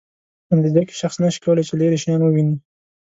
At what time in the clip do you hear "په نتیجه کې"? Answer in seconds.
0.47-0.95